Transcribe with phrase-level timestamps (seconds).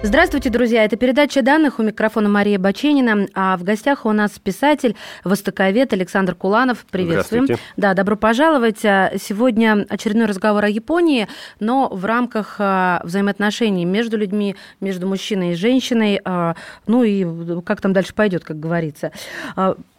[0.00, 0.84] Здравствуйте, друзья.
[0.84, 1.80] Это передача данных.
[1.80, 3.26] У микрофона Мария Баченина.
[3.34, 4.94] А в гостях у нас писатель,
[5.24, 6.86] востоковед Александр Куланов.
[6.88, 7.48] Приветствуем.
[7.76, 8.84] Да, добро пожаловать.
[8.84, 11.26] А, сегодня очередной разговор о Японии,
[11.58, 16.20] но в рамках а, взаимоотношений между людьми, между мужчиной и женщиной.
[16.24, 16.54] А,
[16.86, 19.10] ну и как там дальше пойдет, как говорится.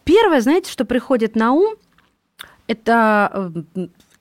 [0.04, 1.74] Первое, знаете, что приходит на ум,
[2.66, 3.52] это,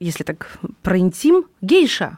[0.02, 2.18] если так про интим, гейша.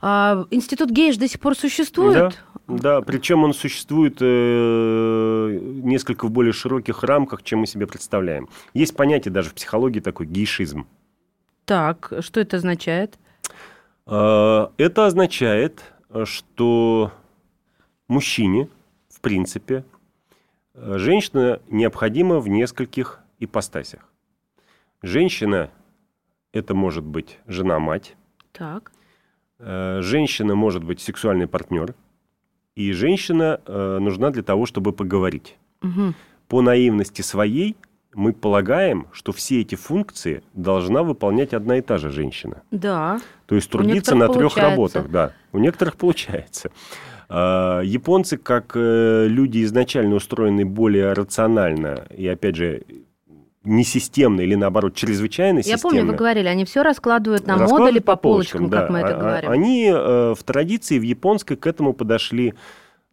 [0.00, 2.14] Институт гейш до сих пор существует?
[2.14, 2.30] Да.
[2.68, 8.50] Да, причем он существует э, несколько в более широких рамках, чем мы себе представляем.
[8.74, 10.86] Есть понятие даже в психологии такой гейшизм.
[11.64, 13.18] Так, что это означает?
[14.06, 15.82] Э, это означает,
[16.24, 17.10] что
[18.06, 18.68] мужчине,
[19.08, 19.84] в принципе,
[20.74, 24.06] женщина необходима в нескольких ипостасях.
[25.00, 25.70] Женщина–
[26.52, 28.14] это может быть жена-мать.
[28.52, 28.92] Так.
[29.58, 31.94] Э, женщина может быть сексуальный партнер–
[32.78, 35.56] и женщина э, нужна для того, чтобы поговорить.
[35.82, 36.14] Угу.
[36.46, 37.76] По наивности своей
[38.14, 42.62] мы полагаем, что все эти функции должна выполнять одна и та же женщина.
[42.70, 43.20] Да.
[43.46, 45.32] То есть трудиться на трех работах, да.
[45.52, 46.70] У некоторых получается.
[47.28, 52.84] А, японцы, как э, люди изначально устроены более рационально и, опять же,
[53.64, 55.76] не системно или наоборот чрезвычайно системно.
[55.76, 58.80] Я помню, вы говорили, они все раскладывают на модули по, по полочкам, полочкам да.
[58.80, 59.50] как мы это а, говорим.
[59.50, 62.54] Они э, в традиции в японской к этому подошли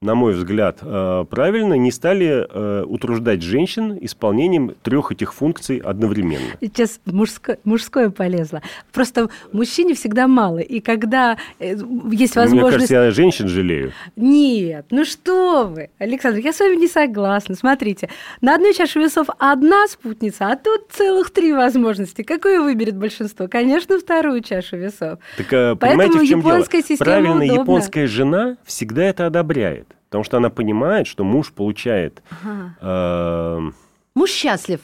[0.05, 6.45] на мой взгляд, э, правильно, не стали э, утруждать женщин исполнением трех этих функций одновременно.
[6.61, 8.61] Сейчас мужское, мужское полезло.
[8.93, 10.59] Просто мужчине всегда мало.
[10.59, 11.75] И когда э,
[12.11, 12.53] есть возможность...
[12.53, 13.93] Мне кажется, я женщин жалею.
[14.15, 17.55] Нет, ну что вы, Александр, я с вами не согласна.
[17.55, 18.09] Смотрите,
[18.41, 22.21] на одной чаше весов одна спутница, а тут целых три возможности.
[22.21, 23.47] Какую выберет большинство?
[23.47, 25.19] Конечно, вторую чашу весов.
[25.37, 26.87] Так, Поэтому понимаете, в чем японская дело?
[26.87, 27.61] система Правильно, удобна.
[27.61, 29.94] японская жена всегда это одобряет.
[30.15, 32.23] Потому что она понимает, что муж получает...
[32.29, 32.77] Ага.
[32.79, 33.71] Э,
[34.15, 34.79] муж счастлив.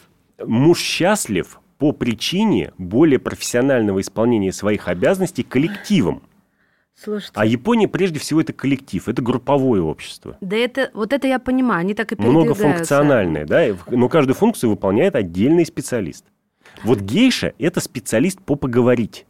[0.45, 6.21] Муж счастлив по причине более профессионального исполнения своих обязанностей коллективом.
[6.95, 7.31] Слушайте.
[7.33, 10.35] А Япония прежде всего это коллектив, это групповое общество.
[10.41, 15.15] Да это, вот это я понимаю, они так и Многофункциональное, да, но каждую функцию выполняет
[15.15, 16.25] отдельный специалист.
[16.83, 19.25] Вот гейша– это специалист по поговорить.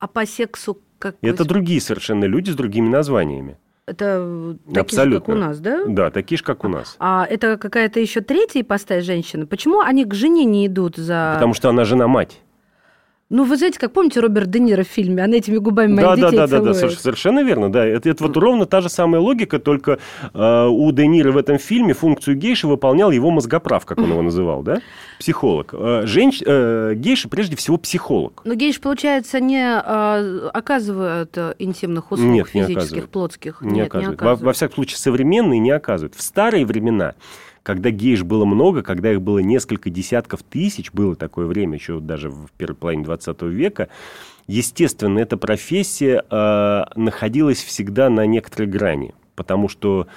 [0.00, 1.14] А по сексу как?
[1.22, 3.56] Это другие совершенно люди с другими названиями.
[3.90, 5.18] Это такие Абсолютно.
[5.18, 5.84] же, как у нас, да?
[5.86, 6.96] Да, такие же, как у нас.
[7.00, 9.46] А это какая-то еще третья ипостась женщины?
[9.46, 11.32] Почему они к жене не идут за...
[11.34, 12.40] Потому что она жена-мать.
[13.30, 15.22] Ну, вы знаете, как помните Роберт Де Ниро в фильме?
[15.22, 16.74] Она этими губами моих да, детей да, да, целует.
[16.74, 17.70] да, да, совершенно верно.
[17.70, 17.86] Да.
[17.86, 20.00] Это, это вот ровно та же самая логика, только
[20.34, 24.22] э, у Де Ниро в этом фильме функцию гейши выполнял его мозгоправ, как он его
[24.22, 24.82] называл, да?
[25.20, 25.72] Психолог.
[25.72, 26.42] Э, женщ...
[26.44, 28.42] э, гейша прежде всего психолог.
[28.44, 33.10] Но гейш, получается, не э, оказывают интимных услуг Нет, физических, оказывают.
[33.10, 33.62] плотских?
[33.62, 34.10] Не Нет, оказывают.
[34.10, 34.40] Не оказывают.
[34.40, 36.16] Во, во всяком случае, современные не оказывают.
[36.16, 37.14] В старые времена
[37.70, 42.28] когда гейш было много, когда их было несколько десятков тысяч, было такое время еще даже
[42.28, 43.88] в первой половине 20 века,
[44.48, 50.08] естественно, эта профессия э, находилась всегда на некоторой грани, потому что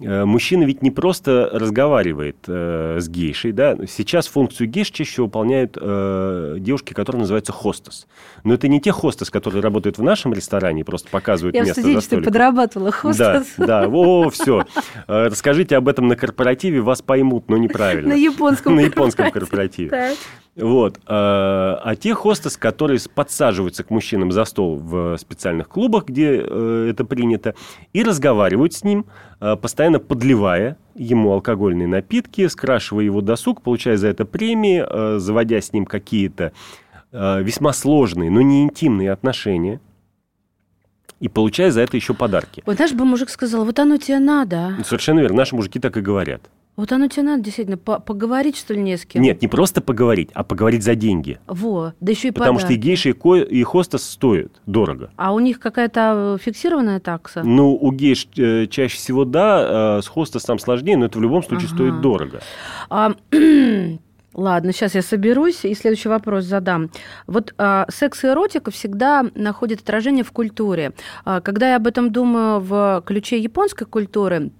[0.00, 6.56] мужчина ведь не просто разговаривает э, с гейшей, да, сейчас функцию гейш чаще выполняют э,
[6.58, 8.06] девушки, которые называются хостес.
[8.44, 12.00] Но это не те хостес, которые работают в нашем ресторане, просто показывают Я место за
[12.00, 12.24] столиком.
[12.24, 13.54] подрабатывала хостес.
[13.58, 14.64] Да, да, о, все.
[15.06, 18.10] Э, расскажите об этом на корпоративе, вас поймут, но неправильно.
[18.10, 20.16] На японском На японском корпоративе.
[20.56, 21.00] Вот.
[21.06, 26.88] А, а те хостес, которые подсаживаются к мужчинам за стол в специальных клубах, где э,
[26.90, 27.54] это принято,
[27.92, 29.06] и разговаривают с ним,
[29.40, 35.60] э, постоянно подливая ему алкогольные напитки, скрашивая его досуг, получая за это премии, э, заводя
[35.60, 36.52] с ним какие-то
[37.12, 39.80] весьма сложные, но не интимные отношения–
[41.20, 42.62] и получая за это еще подарки.
[42.66, 44.76] Вот наш бы мужик сказал, вот оно тебе надо.
[44.84, 46.42] Совершенно верно, наши мужики так и говорят.
[46.80, 49.20] Вот оно тебе надо действительно поговорить, что ли, не с кем?
[49.20, 51.38] Нет, не просто поговорить, а поговорить за деньги.
[51.46, 52.72] Во, да еще и Потому подарки.
[52.72, 55.10] что и гейши, и, ко- и хостес стоят дорого.
[55.16, 57.42] А у них какая-то фиксированная такса?
[57.44, 61.42] Ну, у гейш э, чаще всего да, э, с хостесом сложнее, но это в любом
[61.42, 61.74] случае ага.
[61.74, 62.40] стоит дорого.
[62.88, 63.12] А,
[64.32, 66.90] Ладно, сейчас я соберусь и следующий вопрос задам.
[67.26, 70.92] Вот а, секс и эротика всегда находят отражение в культуре.
[71.24, 74.52] А, когда я об этом думаю в ключе японской культуры,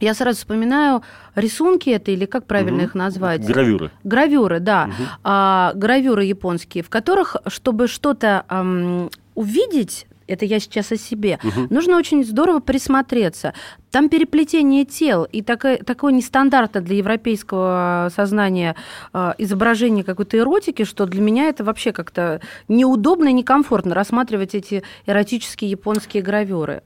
[0.00, 1.02] я сразу вспоминаю
[1.34, 2.86] рисунки это или как правильно угу.
[2.86, 3.46] их назвать?
[3.46, 3.90] Гравюры.
[4.04, 4.84] Гравюры, да.
[4.84, 5.08] Угу.
[5.24, 11.66] А, гравюры японские, в которых, чтобы что-то эм, увидеть, это я сейчас о себе, угу.
[11.70, 13.54] нужно очень здорово присмотреться.
[13.90, 18.76] Там переплетение тел и такое, такое нестандартное для европейского сознания
[19.12, 24.82] э, изображение какой-то эротики, что для меня это вообще как-то неудобно и некомфортно рассматривать эти
[25.06, 26.82] эротические японские гравюры.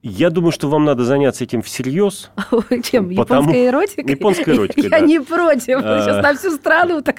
[0.00, 2.30] Я думаю, что вам надо заняться этим всерьез.
[2.84, 3.14] Чем?
[3.16, 3.50] Потому...
[3.50, 4.10] Японской эротикой?
[4.14, 5.00] Японской эротикой, Я да.
[5.00, 5.80] не против.
[5.82, 6.02] А...
[6.02, 7.16] Сейчас на всю страну так...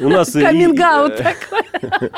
[0.00, 0.30] У нас...
[0.32, 2.10] каминг такой.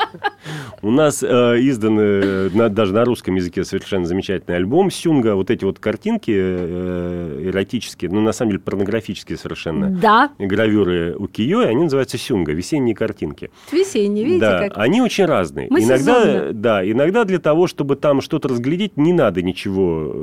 [0.81, 1.27] У нас э,
[1.61, 5.35] издан э, даже на русском языке совершенно замечательный альбом Сюнга.
[5.35, 9.89] Вот эти вот картинки э, эротические, ну, на самом деле, порнографические совершенно.
[9.89, 10.31] Да.
[10.37, 13.51] Гравюры у Кио, они называются Сюнга, весенние картинки.
[13.71, 14.77] Весенние, видите да, как?
[14.77, 15.67] они очень разные.
[15.69, 20.13] Мы иногда, да, иногда для того, чтобы там что-то разглядеть, не надо ничего,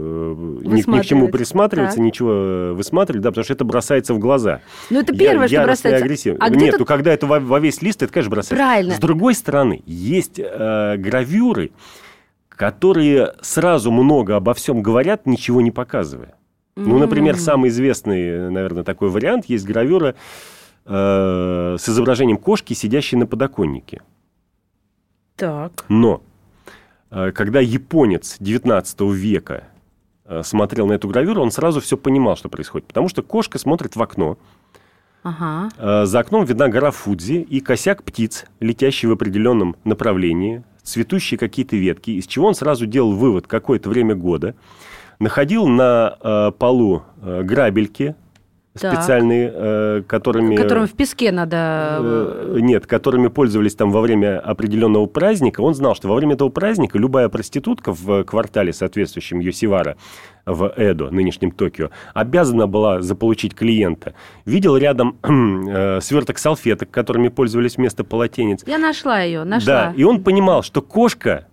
[0.63, 2.05] ни, ни к чему присматриваться, так.
[2.05, 4.61] ничего высматривать, да, потому что это бросается в глаза.
[4.91, 6.05] Ну, это первое, я, что бросается.
[6.05, 6.39] Агрессивно.
[6.41, 8.57] А Нет, ну, когда это во, во весь лист, это, конечно, бросается.
[8.57, 8.95] Правильно.
[8.95, 11.71] С другой стороны, есть э, гравюры,
[12.49, 16.35] которые сразу много обо всем говорят, ничего не показывая.
[16.77, 20.15] Ну, например, самый известный, наверное, такой вариант есть гравюра
[20.85, 24.03] э, с изображением кошки, сидящей на подоконнике.
[25.37, 25.85] Так.
[25.89, 26.36] Но э,
[27.11, 29.65] когда японец 19 века
[30.25, 32.89] э, смотрел на эту гравюру, он сразу все понимал, что происходит.
[32.89, 34.39] Потому что кошка смотрит в окно,
[35.27, 35.69] Ага.
[35.77, 41.75] Э, за окном видна гора Фудзи и косяк птиц, летящий в определенном направлении, цветущие какие-то
[41.75, 44.55] ветки, из чего он сразу делал вывод какое-то время года,
[45.19, 48.15] находил на э, полу э, грабельки
[48.79, 50.57] специальные, э, которыми...
[50.57, 51.99] Которым в песке надо...
[52.01, 55.61] Э, нет, которыми пользовались там во время определенного праздника.
[55.61, 59.97] Он знал, что во время этого праздника любая проститутка в квартале, соответствующем Йосивара,
[60.47, 64.15] в Эдо, нынешнем Токио, обязана была заполучить клиента.
[64.45, 68.63] Видел рядом э, сверток салфеток, которыми пользовались вместо полотенец.
[68.67, 69.67] Я нашла ее, нашла.
[69.67, 71.47] Да, и он понимал, что кошка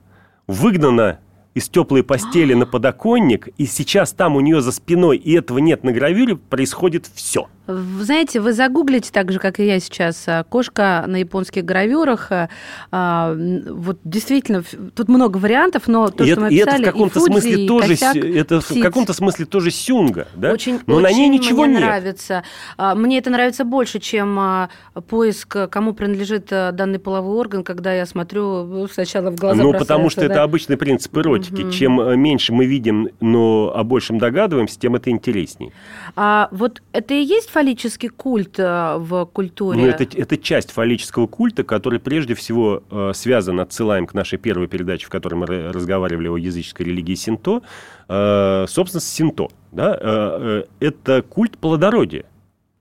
[0.48, 1.20] выгнана
[1.54, 5.84] из теплой постели на подоконник, и сейчас там у нее за спиной, и этого нет
[5.84, 7.48] на гравюре, происходит все.
[7.68, 12.32] Знаете, вы загуглите так же, как и я сейчас, а, кошка на японских гравюрах.
[12.32, 12.50] А,
[12.92, 14.64] а, вот действительно,
[14.96, 17.88] тут много вариантов, но то, и что это, мы описали, это в каком-то смысле тоже,
[17.90, 18.78] косяк, это птиц.
[18.78, 20.52] в каком-то смысле тоже сюнга, да?
[20.52, 21.84] Очень, но очень на ней ничего мне нет.
[21.84, 22.44] нравится.
[22.78, 24.70] Мне это нравится больше, чем
[25.08, 29.64] поиск, кому принадлежит данный половой орган, когда я смотрю ну, сначала в глаза.
[29.64, 30.28] Ну, потому что да?
[30.28, 31.64] это обычный принцип эротики.
[31.64, 31.72] Угу.
[31.72, 35.72] Чем э, меньше мы видим, но о большем догадываемся, тем это интересней.
[36.16, 39.80] А вот это и есть фаллический культ э, в культуре?
[39.80, 44.68] Ну, это, это часть фаллического культа, который прежде всего э, связан, отсылаем к нашей первой
[44.68, 47.62] передаче, в которой мы разговаривали о языческой религии синто,
[48.10, 49.48] э, собственно, синто.
[49.72, 50.64] Да?
[50.80, 52.26] Это культ плодородия.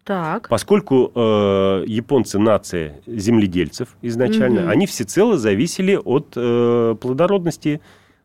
[0.05, 0.49] Так.
[0.49, 4.71] Поскольку э, японцы нация земледельцев изначально, угу.
[4.71, 7.81] они всецело зависели от э, плодородности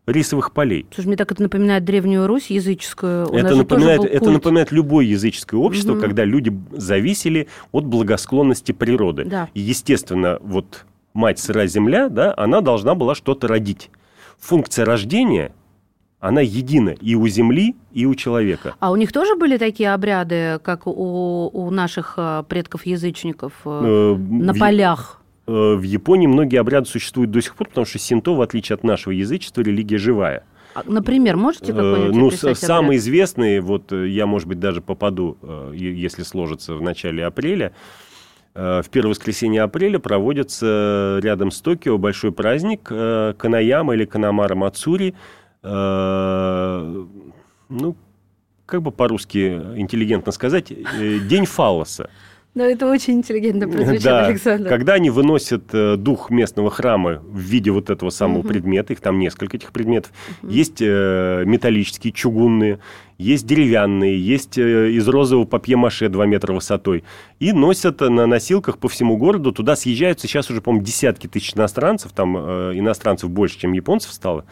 [0.08, 0.86] рисовых полей.
[0.94, 3.30] Слушай, мне так это напоминает Древнюю Русь языческую.
[3.30, 6.02] У это, напоминает, это напоминает любое языческое общество, угу.
[6.02, 9.26] когда люди зависели от благосклонности природы.
[9.26, 9.50] Да.
[9.54, 13.90] И, естественно, вот мать сырая земля, да, она должна была что-то родить.
[14.40, 15.52] Функция рождения
[16.20, 18.76] она едина и у земли, и у человека.
[18.80, 24.16] А у них тоже были такие обряды, как у, у наших э, предков-язычников э, э
[24.18, 24.58] на в...
[24.58, 25.22] полях?
[25.48, 28.84] Э, в Японии многие обряды существуют до сих пор, потому что синто, в отличие от
[28.84, 30.44] нашего язычества, религия живая.
[30.74, 35.72] А, например, можете какой-нибудь Ну, самый известный, вот э, я, может быть, даже попаду, э,
[35.74, 37.72] если сложится в начале апреля,
[38.54, 45.14] в первое воскресенье апреля проводится рядом с Токио большой праздник Канаяма или Канамара Мацури.
[45.62, 45.78] Ну,
[48.66, 50.74] как бы по-русски интеллигентно сказать,
[51.28, 52.10] День фалоса.
[52.58, 54.68] Но это очень интеллигентно прозвучит, да, Александр.
[54.68, 58.48] Когда они выносят э, дух местного храма в виде вот этого самого угу.
[58.48, 60.12] предмета, их там несколько этих предметов,
[60.42, 60.52] угу.
[60.52, 62.80] есть э, металлические, чугунные,
[63.20, 67.04] есть деревянные, есть э, из розового папье-маше 2 метра высотой.
[67.40, 69.52] И носят на носилках по всему городу.
[69.52, 72.12] Туда съезжаются сейчас уже, по-моему, десятки тысяч иностранцев.
[72.12, 74.46] Там э, иностранцев больше, чем японцев стало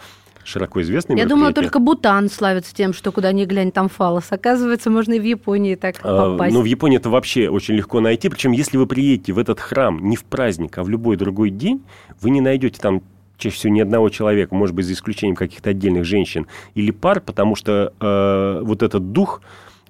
[0.46, 4.28] широко известное Я думала, только Бутан славится тем, что куда ни глянь, там фалос.
[4.30, 6.54] Оказывается, можно и в Японии так а, попасть.
[6.54, 8.30] Ну, в Японии это вообще очень легко найти.
[8.30, 11.84] Причем, если вы приедете в этот храм не в праздник, а в любой другой день,
[12.22, 13.02] вы не найдете там
[13.38, 17.56] чаще всего ни одного человека, может быть, за исключением каких-то отдельных женщин или пар, потому
[17.56, 19.42] что э, вот этот дух,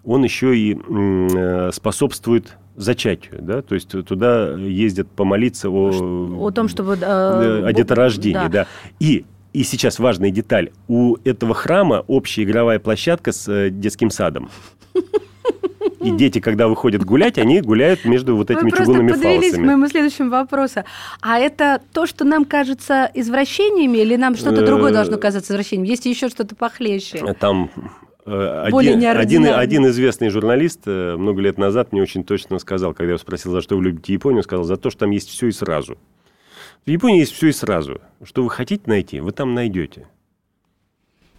[0.04, 6.68] он еще и э, способствует зачатию, да, то есть туда ездят помолиться о, о том,
[6.68, 8.50] чтобы э, о деторождении, да.
[8.50, 8.68] да.
[9.00, 10.72] И и сейчас важная деталь.
[10.90, 14.50] У этого храма общая игровая площадка с э, детским садом.
[16.02, 19.64] И дети, когда выходят гулять, они гуляют между вот этими Вы чугунными просто подвелись фалосами.
[19.64, 20.84] к моему следующему вопросу.
[21.22, 25.86] А это то, что нам кажется извращениями, или нам что-то другое должно казаться извращением?
[25.86, 27.34] Есть еще что-то похлеще?
[27.40, 27.72] Там
[28.26, 32.92] э, Более один, один, один известный журналист э, много лет назад мне очень точно сказал,
[32.92, 35.12] когда я его спросил, за что вы любите Японию, он сказал, за то, что там
[35.12, 35.98] есть все и сразу.
[36.86, 38.00] В Японии есть все и сразу.
[38.24, 40.08] Что вы хотите найти, вы там найдете.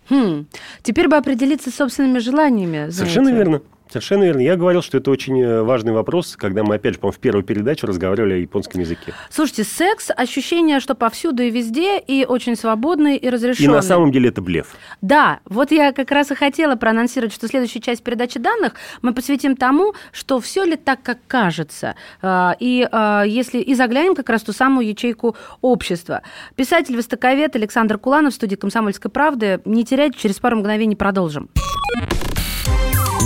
[0.09, 0.47] Хм.
[0.83, 2.91] Теперь бы определиться с собственными желаниями.
[2.91, 3.51] Совершенно знаете.
[3.51, 3.63] верно.
[3.89, 4.41] Совершенно верно.
[4.41, 7.45] Я говорил, что это очень э, важный вопрос, когда мы, опять же, по-моему, в первую
[7.45, 9.15] передачу разговаривали о японском языке.
[9.31, 13.75] Слушайте, секс, ощущение, что повсюду и везде, и очень свободный, и И разрешенный.
[13.75, 14.75] на самом деле это блеф.
[15.03, 19.57] Да, вот я как раз и хотела проанонсировать, что следующая часть передачи данных мы посвятим
[19.57, 24.43] тому, что все ли так, как кажется, А, и а, если и заглянем как раз
[24.43, 26.23] в ту самую ячейку общества.
[26.57, 29.61] Писатель, востоковед Александр Куланов студии «Комсомольской правды».
[29.65, 31.49] Не теряйте, через пару мгновений продолжим.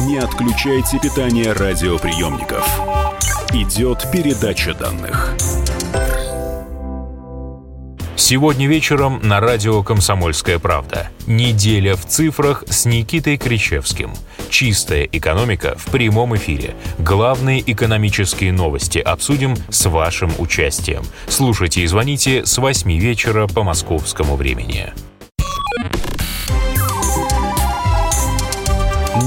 [0.07, 2.67] Не отключайте питание радиоприемников.
[3.53, 5.37] Идет передача данных.
[8.17, 11.11] Сегодня вечером на радио «Комсомольская правда».
[11.27, 14.15] Неделя в цифрах с Никитой Кричевским.
[14.49, 16.77] Чистая экономика в прямом эфире.
[16.99, 21.03] Главные экономические новости обсудим с вашим участием.
[21.29, 24.95] Слушайте и звоните с 8 вечера по московскому времени.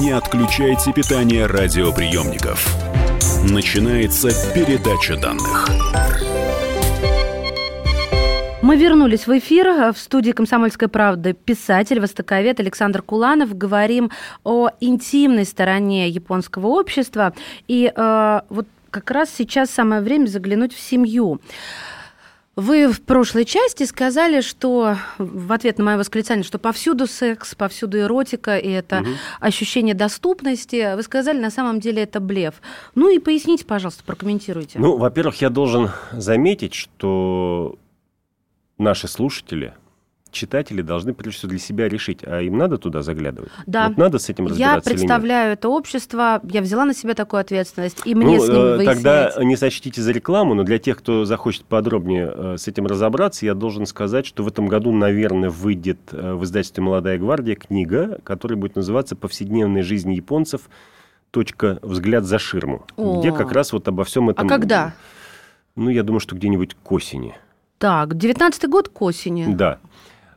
[0.03, 2.67] Не отключайте питание радиоприемников.
[3.49, 5.69] Начинается передача данных.
[8.61, 9.93] Мы вернулись в эфир.
[9.93, 13.57] В студии «Комсомольской правды» писатель, востоковед Александр Куланов.
[13.57, 14.11] Говорим
[14.43, 17.33] о интимной стороне японского общества.
[17.69, 21.39] И э, вот как раз сейчас самое время заглянуть в семью.
[22.55, 27.97] Вы в прошлой части сказали, что в ответ на мое восклицание, что повсюду секс, повсюду
[27.99, 29.15] эротика, и это Мгм.
[29.39, 30.95] ощущение доступности.
[30.95, 32.55] Вы сказали, на самом деле это блеф.
[32.93, 34.77] Ну и поясните, пожалуйста, прокомментируйте.
[34.77, 37.75] Ну, во-первых, я должен заметить, что
[38.77, 39.73] наши слушатели,
[40.33, 43.51] читатели должны прежде всего для себя решить, а им надо туда заглядывать?
[43.65, 43.87] Да.
[43.87, 44.99] Вот надо с этим Я разбираться нет?
[44.99, 48.75] представляю это общество, я взяла на себя такую ответственность, и мне Ну, с ним э,
[48.77, 48.95] выяснять.
[48.95, 53.45] тогда не сочтите за рекламу, но для тех, кто захочет подробнее э, с этим разобраться,
[53.45, 58.19] я должен сказать, что в этом году, наверное, выйдет э, в издательстве «Молодая гвардия» книга,
[58.23, 60.61] которая будет называться «Повседневная жизнь японцев.
[61.31, 63.19] Точка взгляд за ширму», О.
[63.19, 64.47] где как раз вот обо всем А этом...
[64.47, 64.93] когда?
[65.75, 67.33] Ну, я думаю, что где-нибудь к осени.
[67.79, 69.45] Так, 19-й год к осени.
[69.53, 69.79] Да.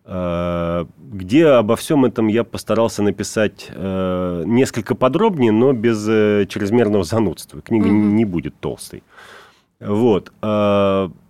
[0.07, 7.03] Э, Где обо всем этом я постарался написать э, несколько подробнее, но без э, чрезмерного
[7.03, 7.61] занудства.
[7.61, 9.03] Книга не будет толстой.
[9.79, 10.33] Вот.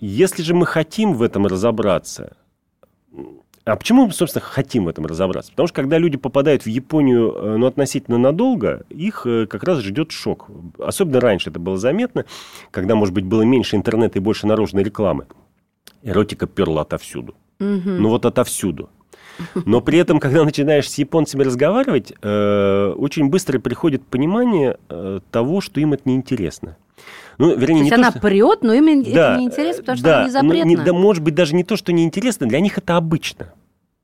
[0.00, 2.36] Если же мы хотим в этом разобраться,
[3.64, 5.50] а почему мы, собственно, хотим в этом разобраться?
[5.50, 10.48] Потому что когда люди попадают в Японию ну, относительно надолго, их как раз ждет шок.
[10.78, 12.24] Особенно раньше это было заметно,
[12.70, 15.26] когда, может быть, было меньше интернета и больше наружной рекламы.
[16.04, 17.34] Эротика перла отовсюду.
[17.58, 18.02] Мгм.
[18.02, 18.90] Ну вот отовсюду.
[19.66, 25.60] Но при этом, когда начинаешь с японцами разговаривать, э, очень быстро приходит понимание э, того,
[25.60, 26.76] что им это неинтересно.
[27.38, 30.04] Ну, вернее, То не то, она что- прет, но им это Да, неинтересно, потому что
[30.06, 30.68] да, она не ну, запретна.
[30.68, 33.52] не- да, может быть, даже не то, что неинтересно, для них это обычно.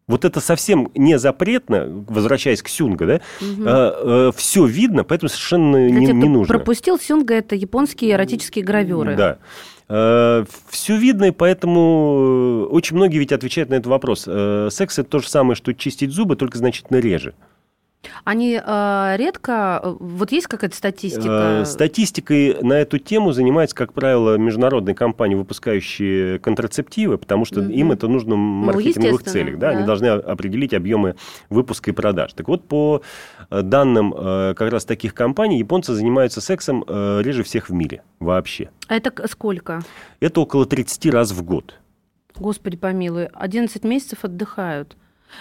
[0.08, 3.06] Вот это совсем не запретно, возвращаясь к Сюнга,
[3.40, 6.52] да, все видно, поэтому совершенно Для не, не нужно.
[6.52, 9.16] пропустил, сюнга– это японские эротические гравюры.
[9.16, 9.38] Да.
[9.86, 14.24] Все видно, и поэтому э, очень многие ведь отвечают на этот вопрос.
[14.26, 17.34] Э, Секс это то же самое, что чистить зубы, только значительно реже.
[18.24, 19.80] Они э, редко...
[19.82, 21.62] э, Вот есть какая-то статистика?
[21.62, 27.62] Э, Статистикой на эту тему занимаются, как правило, международные компании, выпускающие контрацептивы, потому что.
[27.62, 29.58] Ну, им это нужно в маркетинговых естественно, целях.
[29.58, 29.70] Да?
[29.70, 29.86] Они да.
[29.86, 31.16] должны определить объемы
[31.50, 32.32] выпуска и продаж.
[32.32, 33.02] Так вот, по
[33.50, 38.02] э, данным э, как раз таких компаний, японцы занимаются сексом э, реже всех в мире
[38.20, 38.70] вообще.
[38.88, 39.82] А это сколько?
[40.20, 41.78] Это около 30 раз в год.
[42.36, 44.96] Господи помилуй, 11 месяцев отдыхают.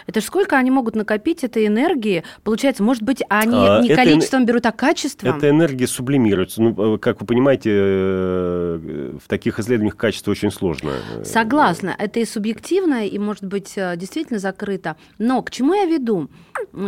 [0.08, 2.24] Это ж сколько они могут накопить этой энергии?
[2.44, 5.36] Получается, может быть, они А, не это количеством берут, а качеством?
[5.38, 6.62] Эта энергия сублимируется.
[6.62, 10.92] Ну, э, как вы понимаете, э, в таких исследованиях качество очень сложно.
[11.18, 14.96] э, Согласна, это и субъективно, и, может быть, э, действительно закрыто.
[15.18, 16.30] Но к чему я веду?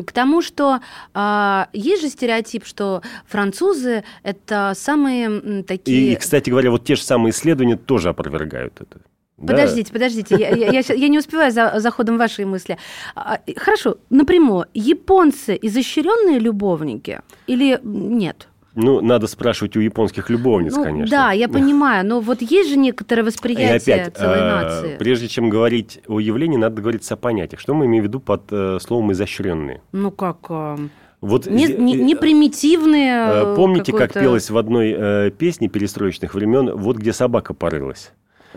[0.05, 0.79] К тому, что
[1.13, 6.13] а, есть же стереотип, что французы– это самые такие...
[6.13, 9.01] и, кстати говоря, вот те же самые исследования тоже опровергают это.
[9.38, 9.54] Да.
[9.54, 12.78] Подождите, подождите, я, я- я я не успеваю за, за ходом вашей мысли.
[13.16, 18.48] А, Хорошо, напрямую, японцы изощренные любовники или нет?
[18.75, 21.16] Ну, надо спрашивать у японских любовниц, Ну, конечно.
[21.18, 24.98] Да, я понимаю, но вот есть же некоторое И восприятие опять, целой э, нации.
[24.98, 27.60] прежде чем говорить о явлении, надо говорить о понятиях.
[27.60, 29.82] Что мы имеем в виду под э, словом «изощренные»?
[29.92, 30.38] Ну как?
[30.50, 30.78] а,
[31.22, 33.56] Вот, не, не, не примитивные.
[33.56, 38.12] Помните, как пелось в одной э, песне перестроечных времен «Вот где собака порылась»?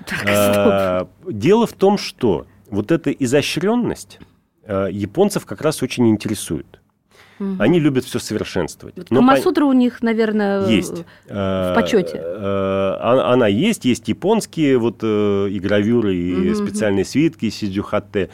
[0.05, 4.19] Так, а, дело в том, что вот эта изощренность
[4.65, 6.81] э, японцев как раз очень интересует.
[7.39, 7.57] Угу.
[7.59, 8.97] Они любят все совершенствовать.
[8.97, 9.71] Вот Камасутра пон...
[9.71, 11.05] у них, наверное, есть.
[11.29, 12.21] в почете.
[12.23, 16.67] Э, она есть, есть японские вот э, и гравюры, и угу.
[16.67, 18.31] специальные свитки, сидзюхатте.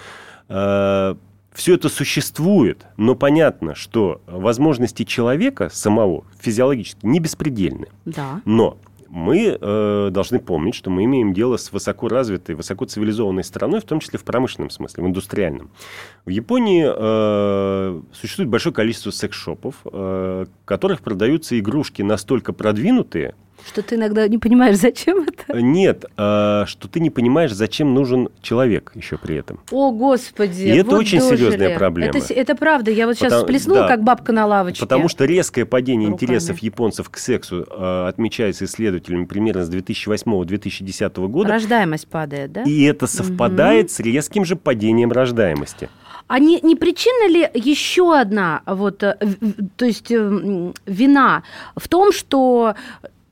[0.48, 7.88] Все это существует, но понятно, что возможности человека самого физиологически не беспредельны.
[8.06, 8.40] Да.
[8.46, 8.78] Но
[9.12, 13.84] мы э, должны помнить, что мы имеем дело с высоко развитой, высоко цивилизованной страной, в
[13.84, 15.70] том числе в промышленном смысле, в индустриальном.
[16.24, 23.34] В Японии э, существует большое количество секс-шопов, э, в которых продаются игрушки настолько продвинутые,
[23.66, 25.60] что ты иногда не понимаешь, зачем это?
[25.60, 29.60] Нет, а, что ты не понимаешь, зачем нужен человек еще при этом.
[29.70, 30.62] О, Господи!
[30.62, 31.36] И это вот очень дожили.
[31.36, 32.16] серьезная проблема.
[32.16, 32.90] Это, это правда.
[32.90, 34.80] Я вот сейчас Потому, всплеснула, да, как бабка на лавочке.
[34.80, 36.26] Потому что резкое падение руками.
[36.26, 41.48] интересов японцев к сексу а, отмечается исследователями примерно с 2008-2010 года.
[41.48, 42.62] Рождаемость падает, да?
[42.62, 43.92] И это совпадает угу.
[43.92, 45.88] с резким же падением рождаемости.
[46.28, 49.16] А не, не причина ли еще одна, вот, э,
[49.76, 51.42] то есть э, вина
[51.76, 52.74] в том, что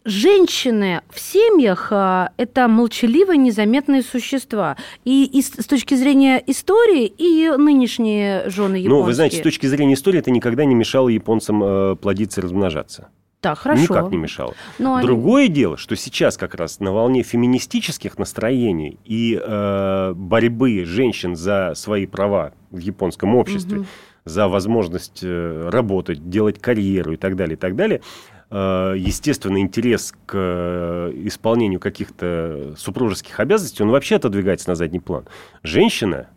[0.05, 4.77] женщины в семьях а,– это молчаливые, незаметные существа.
[5.05, 8.91] И, и с точки зрения истории, и нынешние жены японские.
[8.91, 12.45] Ну, вы знаете, с точки зрения истории это никогда не мешало японцам э, плодиться и
[12.45, 13.09] размножаться.
[13.43, 13.83] Да, хорошо.
[13.83, 14.55] Никак не мешало.
[14.79, 15.55] Но Другое они...
[15.55, 22.07] дело, что сейчас как раз на волне феминистических настроений и э, борьбы женщин за свои
[22.07, 23.87] права в японском обществе, угу.
[24.27, 28.03] за возможность э, работать, делать карьеру и так далее, и так далее–
[28.55, 35.27] естественный интерес к э, исполнению каких-то супружеских обязанностей, он вообще отодвигается на задний план.
[35.63, 36.29] Женщина,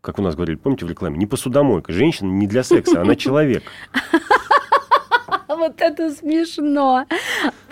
[0.00, 1.92] как у нас говорили, помните в рекламе, не посудомойка.
[1.92, 3.64] Женщина не для секса, она человек.
[5.48, 7.06] Вот это смешно.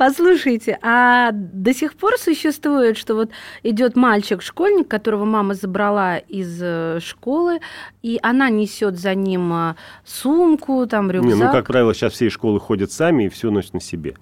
[0.04, 3.30] Послушайте, а до сих пор существует, что вот
[3.62, 7.60] идет мальчик-школьник, которого мама забрала из э, школы,
[8.02, 11.32] и она несет за ним э, сумку, там рюкзак.
[11.32, 14.16] Не, ну, как правило, сейчас все школы ходят сами и все носят на себе.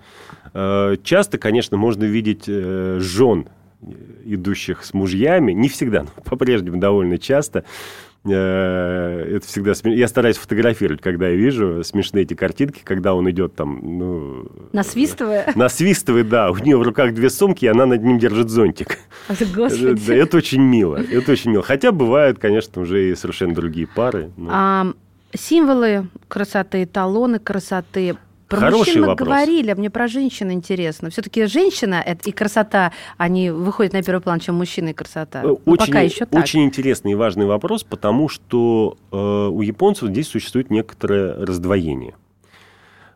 [0.53, 3.49] Э, часто, конечно, можно видеть жен
[4.27, 7.65] идущих с мужьями, не всегда, но по-прежнему довольно часто,
[8.25, 9.97] это всегда смеш...
[9.97, 14.47] Я стараюсь фотографировать, когда я вижу смешные эти картинки, когда он идет там, ну...
[14.73, 15.53] Насвистывая?
[15.55, 16.51] Насвистывает, да.
[16.51, 18.99] У нее в руках две сумки, и она над ним держит зонтик.
[19.55, 20.07] Господи.
[20.07, 20.97] Да, это очень мило.
[20.97, 21.63] Это очень мило.
[21.63, 24.31] Хотя бывают, конечно, уже и совершенно другие пары.
[24.37, 24.51] Но...
[24.53, 24.93] А,
[25.33, 28.17] символы красоты, эталоны красоты
[28.51, 29.29] про Хороший мужчин мы вопрос.
[29.29, 31.09] говорили, а мне про женщин интересно.
[31.11, 35.43] Все-таки женщина и красота, они выходят на первый план, чем мужчина и красота.
[35.45, 36.43] Очень, Но пока еще так.
[36.43, 42.15] Очень интересный и важный вопрос, потому что э, у японцев здесь существует некоторое раздвоение.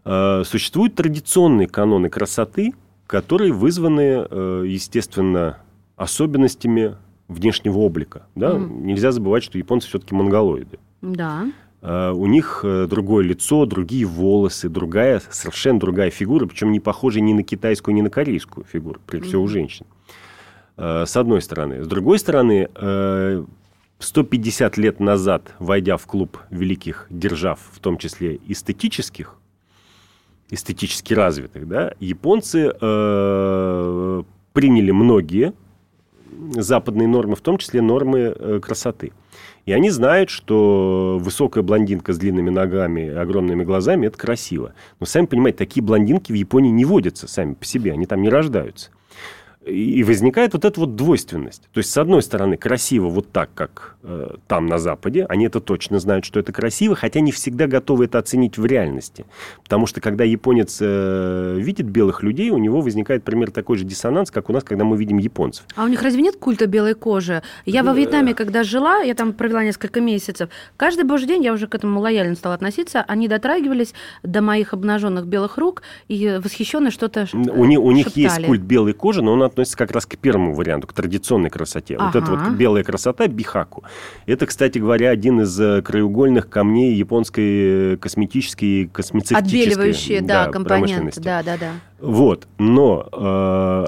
[0.05, 2.73] Э, существуют традиционные каноны красоты,
[3.09, 5.59] которые вызваны, э, естественно,
[5.97, 6.95] особенностями
[7.27, 8.27] внешнего облика.
[8.37, 8.53] Да?
[8.53, 8.83] Mm.
[8.83, 10.79] Нельзя забывать, что японцы все-таки монголоиды.
[11.03, 11.47] Да.
[11.85, 17.23] Э, у них э, другое лицо, другие волосы, другая, совершенно другая фигура, причем не похожая
[17.23, 19.85] ни на китайскую, ни на корейскую фигуру, прежде всего у женщин.
[20.79, 21.85] Э, с одной стороны.
[21.85, 22.69] С другой стороны,
[23.99, 29.37] 150 лет назад, войдя в клуб великих держав, в том числе эстетических,
[30.51, 32.71] эстетически развитых, да, японцы
[34.53, 35.53] приняли многие
[36.55, 39.13] западные нормы, в том числе нормы красоты.
[39.67, 44.75] И они знают, что высокая блондинка с длинными ногами огромными глазами– это красиво.
[45.01, 48.29] Но, сами понимаете, такие блондинки в Японии не водятся сами по себе, они там не
[48.29, 48.91] рождаются.
[49.67, 51.69] И возникает вот эта вот двойственность.
[51.73, 55.25] То есть, с одной стороны, красиво вот так, как э, там на Западе.
[55.29, 59.25] Они это точно знают, что это красиво, хотя не всегда готовы это оценить в реальности.
[59.63, 64.31] Потому что, когда японец э, видит белых людей, у него возникает пример такой же диссонанс,
[64.31, 65.65] как у нас, когда мы видим японцев.
[65.77, 67.43] А у них разве нет культа белой кожи?
[67.65, 71.67] Я во Вьетнаме, когда жила, я там провела несколько месяцев, каждый божий день я уже
[71.69, 77.27] к этому лояльно стала относиться, они дотрагивались до моих обнаженных белых рук и восхищенно что-то
[77.33, 80.53] У, не, у них есть культ белой кожи, но он относится как раз к первому
[80.53, 81.97] варианту, к традиционной красоте.
[81.97, 82.07] Ага.
[82.07, 83.85] Вот эта вот белая красота, бихаку.
[84.27, 90.47] Это, кстати говоря, один из э, краеугольных камней японской э, косметической и космецевтической Отбеливающие, да,
[90.47, 91.21] да компоненты.
[91.21, 91.73] Да, да, да.
[92.01, 93.09] Вот, но...
[93.13, 93.87] Э,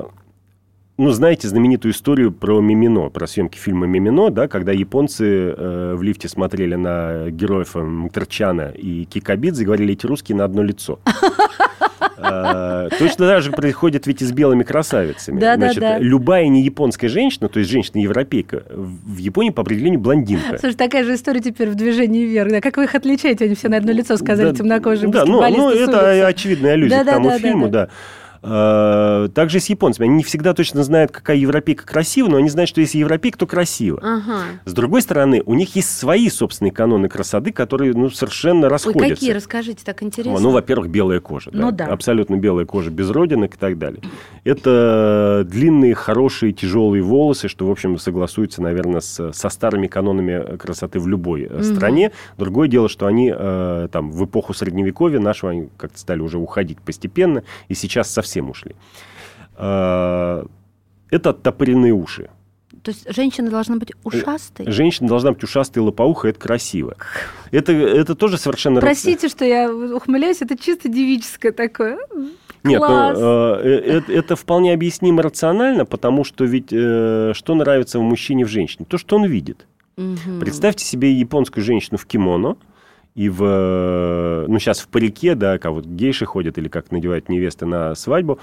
[0.98, 6.02] ну, знаете знаменитую историю про Мимино, про съемки фильма Мимино, да, когда японцы э, в
[6.02, 10.98] лифте смотрели на героев Мкрчана и Кикабидзе и говорили, эти русские на одно лицо.
[12.18, 15.38] А, точно так же происходит ведь и с белыми красавицами.
[15.40, 15.98] Да, да, да.
[15.98, 20.58] Любая не японская женщина, то есть женщина-европейка, в Японии по определению блондинка.
[20.58, 22.50] Слушай, такая же история теперь в движении вверх.
[22.50, 22.60] Да?
[22.60, 23.44] Как вы их отличаете?
[23.44, 27.38] Они все на одно лицо сказали, темнокожие Да, ну, ну это очевидная аллюзия к тому
[27.38, 27.88] фильму, да.
[28.48, 30.06] Э, также с японцами.
[30.06, 33.46] Они не всегда точно знают, какая европейка красива, но они знают, что если европейка, то
[33.46, 33.98] красиво.
[34.00, 34.42] Ага.
[34.64, 39.04] С другой стороны, у них есть свои собственные каноны красоты, которые ну, совершенно расходятся.
[39.04, 39.32] Ой, какие?
[39.32, 40.38] Расскажите, так интересно.
[40.38, 41.50] Ну, во-первых, белая кожа.
[41.52, 41.86] Ну, да.
[41.86, 41.92] да.
[41.92, 44.00] Абсолютно белая кожа, без родинок и так далее.
[44.44, 51.00] Это длинные, хорошие, тяжелые волосы, что, в общем, согласуется, наверное, с, со старыми канонами красоты
[51.00, 51.64] в любой угу.
[51.64, 52.12] стране.
[52.38, 56.78] Другое дело, что они э, там в эпоху Средневековья нашего они как-то стали уже уходить
[56.80, 58.74] постепенно, и сейчас совсем совсем ушли.
[59.54, 60.44] А,
[61.10, 62.30] это оттопыренные уши.
[62.82, 64.70] То есть женщина должна быть ушастой?
[64.70, 66.96] Женщина должна быть ушастой и лопоухой, это красиво.
[67.52, 68.80] Это, это тоже совершенно...
[68.80, 71.96] Простите, что я ухмыляюсь, это чисто девическое такое.
[72.64, 78.02] Нет, ну, э, это, это вполне объяснимо рационально, потому что ведь э, что нравится в
[78.02, 78.84] мужчине в женщине?
[78.88, 79.66] То, что он видит.
[79.96, 80.40] Угу.
[80.40, 82.56] Представьте себе японскую женщину в кимоно,
[83.16, 87.64] и в, ну, сейчас в парике, да, как вот гейши ходят или как надевают невесты
[87.64, 88.38] на свадьбу.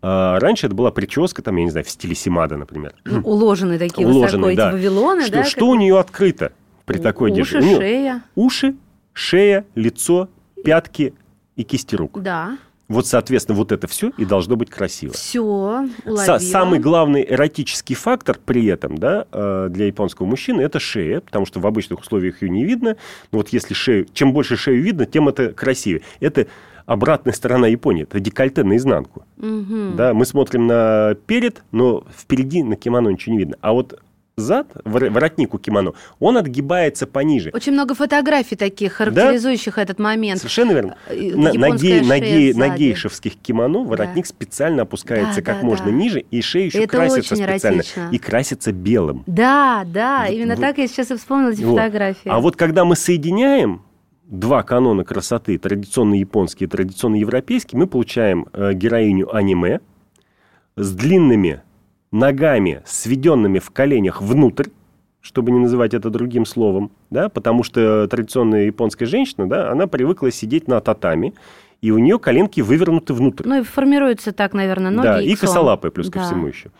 [0.00, 2.94] А раньше это была прическа, там, я не знаю, в стиле Симада, например.
[3.04, 4.68] Ну, уложенные такие Уложенные, высоко, да.
[4.68, 5.44] эти вавилоны, что, да?
[5.44, 5.68] Что как...
[5.68, 6.52] у нее открыто
[6.86, 7.58] при такой одежде?
[7.58, 8.22] Уши, шея.
[8.34, 8.76] Уши,
[9.12, 10.30] шея, лицо,
[10.64, 11.12] пятки
[11.54, 12.22] и кисти рук.
[12.22, 12.56] Да.
[12.88, 15.12] Вот, соответственно, вот это все и должно быть красиво.
[15.12, 16.38] Все, уловила.
[16.38, 21.58] Самый главный эротический фактор при этом, да, э, для японского мужчины, это шея, потому что
[21.58, 22.96] в обычных условиях ее не видно.
[23.32, 26.02] Но вот если шею, чем больше шею видно, тем это красивее.
[26.20, 26.46] Это
[26.86, 29.24] обратная сторона Японии, это декольте наизнанку.
[29.38, 29.96] Угу.
[29.96, 33.56] Да, мы смотрим на перед, но впереди на кимоно ничего не видно.
[33.60, 34.00] А вот
[34.38, 37.50] зад, воротник у кимоно, он отгибается пониже.
[37.54, 39.82] Очень много фотографий таких, характеризующих да?
[39.82, 40.40] этот момент.
[40.40, 40.96] Совершенно верно.
[41.06, 44.28] Э, на, на, гей, на, гей, на гейшевских кимоно воротник да.
[44.28, 45.92] специально опускается да, как да, можно да.
[45.92, 47.76] ниже, и шея еще это красится специально.
[47.76, 48.08] Эротично.
[48.12, 49.24] И красится белым.
[49.26, 50.60] Да, да, именно вот.
[50.60, 51.78] так я сейчас и вспомнила эти вот.
[51.78, 52.28] фотографии.
[52.28, 53.86] А вот когда мы соединяем
[54.26, 59.80] два канона красоты, традиционно японский и традиционно европейский, мы получаем э, героиню аниме
[60.76, 61.62] с длинными
[62.10, 64.68] ногами, сведенными в коленях внутрь,
[65.20, 70.30] чтобы не называть это другим словом, да, потому что традиционная японская женщина, да, она привыкла
[70.30, 71.34] сидеть на татами,
[71.82, 73.44] и у нее коленки вывернуты внутрь.
[73.46, 75.06] Ну и формируются так, наверное, ноги.
[75.06, 76.20] Да, и, и косолапые плюс да.
[76.20, 76.70] ко всему еще.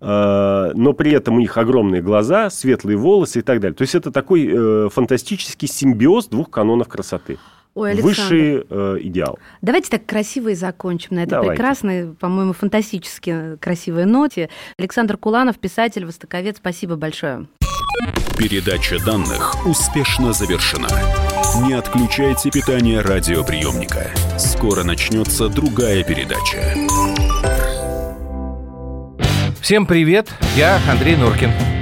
[0.00, 3.76] А, но при этом у них огромные глаза, светлые волосы и так далее.
[3.76, 7.38] То есть это такой э, фантастический симбиоз двух канонов красоты.
[7.74, 9.38] Ой, Высший э, идеал.
[9.62, 11.52] Давайте так красиво и закончим на этой Давайте.
[11.52, 14.50] прекрасной, по-моему, фантастически красивой ноте.
[14.78, 17.46] Александр Куланов, писатель, востоковед, спасибо большое.
[18.36, 20.88] Передача данных успешно завершена.
[21.66, 24.10] Не отключайте питание радиоприемника.
[24.38, 26.74] Скоро начнется другая передача.
[29.60, 31.81] Всем привет, я Андрей Норкин.